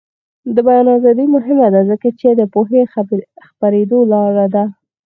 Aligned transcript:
د 0.55 0.57
بیان 0.67 0.87
ازادي 0.97 1.25
مهمه 1.35 1.67
ده 1.73 1.81
ځکه 1.91 2.07
چې 2.19 2.27
د 2.31 2.41
پوهې 2.53 2.81
خپریدو 3.47 3.99
لاره 4.11 4.45
ده. 4.53 4.63